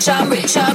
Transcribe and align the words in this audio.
rich, 0.00 0.08
I'm 0.08 0.30
rich, 0.30 0.56
I'm 0.56 0.69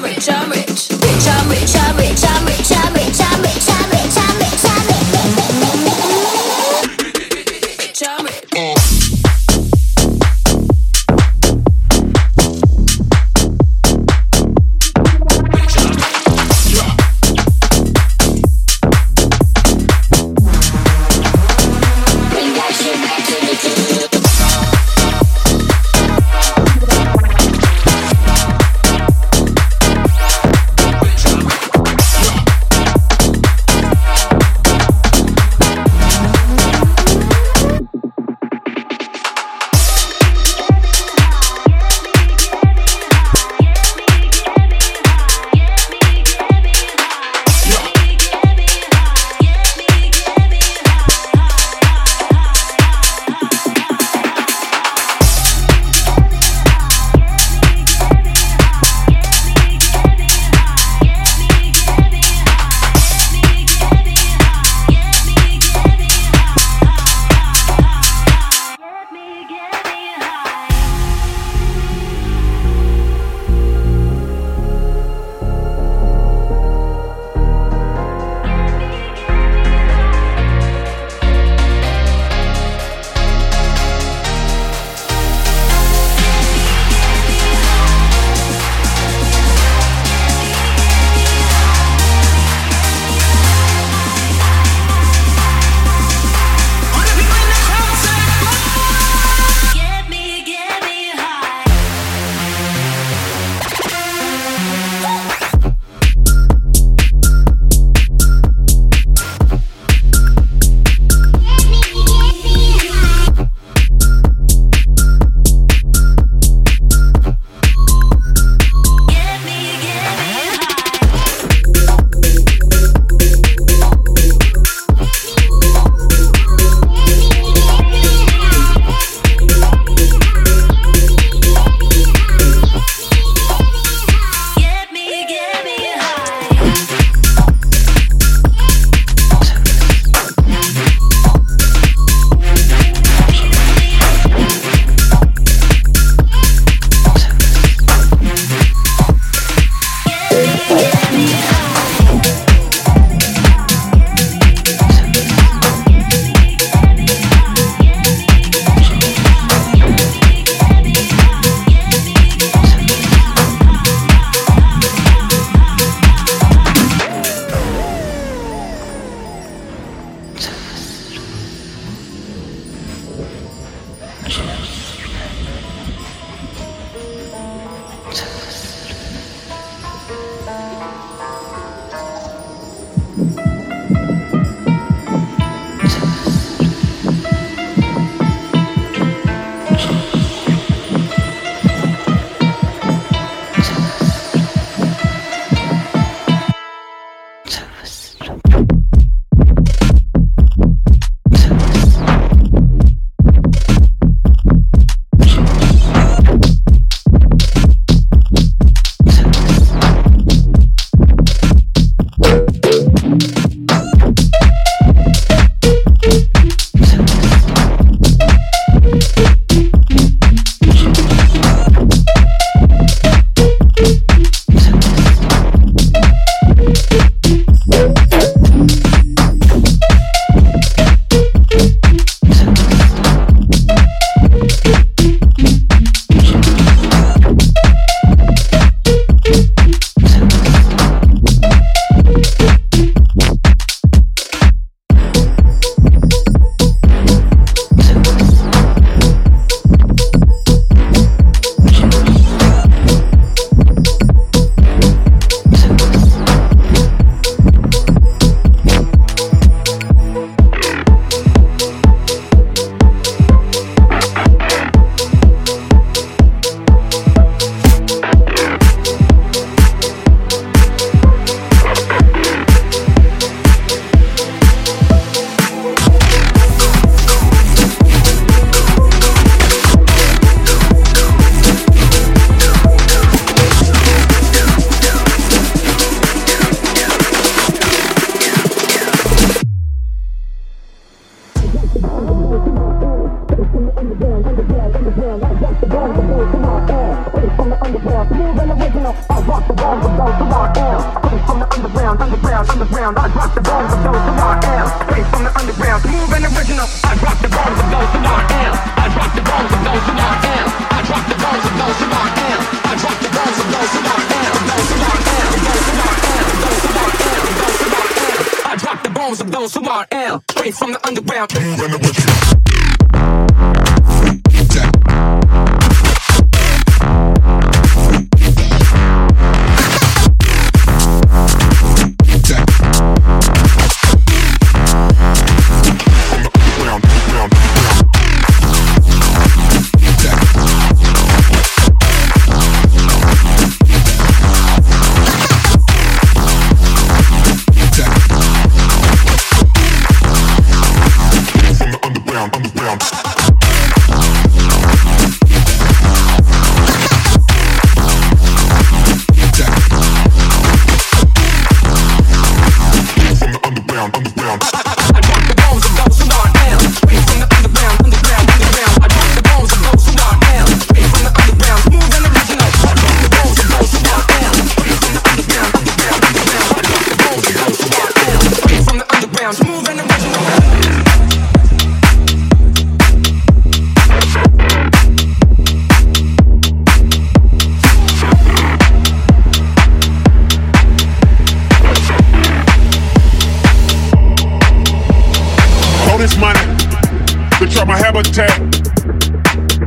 habitat. 397.86 398.34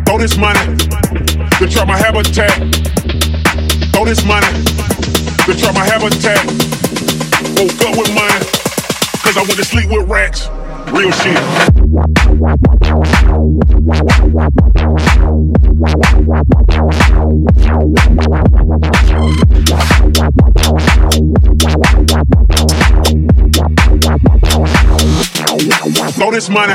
Throw 0.04 0.18
this 0.18 0.37
money. 0.37 0.58
Good 1.60 1.70
try 1.70 1.84
my 1.84 1.96
habitat. 1.96 2.50
Throw 3.92 4.04
this 4.04 4.25
money. 4.25 4.48
Good 5.46 5.58
try 5.58 5.70
my 5.70 5.84
habitat. 5.84 6.44
Woke 7.54 7.80
up 7.87 7.96
with 7.96 8.12
money. 8.12 8.40
Cause 9.22 9.37
I 9.37 9.42
went 9.42 9.54
to 9.54 9.64
sleep 9.64 9.88
with 9.90 10.08
rats. 10.08 10.48
Real 10.90 11.12
shit. 11.12 11.38
Throw 26.14 26.32
this 26.32 26.48
money. 26.48 26.75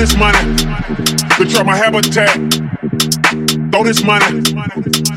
This 0.00 0.16
money, 0.16 0.38
control 1.36 1.64
my 1.64 1.76
habitat. 1.76 2.32
Throw 3.70 3.84
this 3.84 4.02
money, 4.02 4.42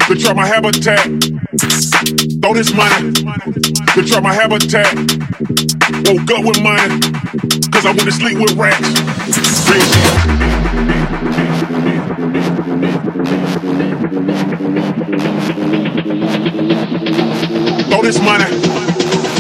control 0.07 0.35
my 0.35 0.45
habitat. 0.45 0.99
Throw 2.41 2.53
this 2.53 2.73
money, 2.73 3.13
control 3.93 4.19
my 4.19 4.33
habitat. 4.33 4.93
Woke 6.03 6.31
up 6.31 6.43
with 6.43 6.61
money, 6.61 6.99
cause 7.71 7.85
I 7.85 7.91
went 7.95 8.01
to 8.01 8.11
sleep 8.11 8.37
with 8.37 8.57
rats. 8.57 8.81
Real 9.69 9.87
Throw 17.87 18.01
this 18.01 18.19
money, 18.19 18.51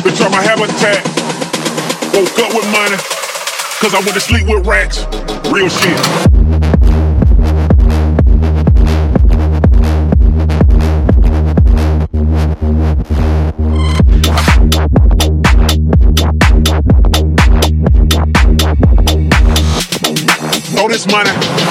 control 0.03 0.29
my 0.29 0.41
habitat. 0.41 1.03
Woke 2.13 2.39
up 2.39 2.55
with 2.55 2.71
money, 2.71 3.22
cause 3.83 3.95
I 3.95 3.99
to 4.13 4.19
sleep 4.21 4.47
with 4.47 4.65
rats. 4.65 5.05
Real 5.51 5.67
shit. 5.67 5.99
this 20.89 21.07
money. 21.07 21.62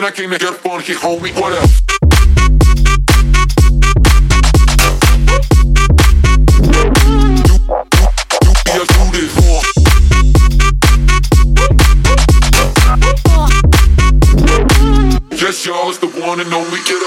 And 0.00 0.06
I 0.06 0.12
came 0.12 0.30
to 0.30 0.38
get 0.38 0.54
funky, 0.54 0.94
homie. 0.94 1.38
What 1.38 1.52
up? 1.52 1.68
Y'all 15.66 15.90
is 15.90 15.98
the 15.98 16.06
one 16.06 16.40
and 16.40 16.50
only. 16.54 16.78
Get 16.86 16.99